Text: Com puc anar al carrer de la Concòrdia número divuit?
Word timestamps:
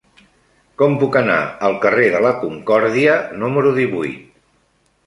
Com 0.81 0.95
puc 1.03 1.17
anar 1.21 1.35
al 1.69 1.77
carrer 1.85 2.09
de 2.17 2.23
la 2.27 2.33
Concòrdia 2.47 3.21
número 3.45 3.79
divuit? 3.79 4.27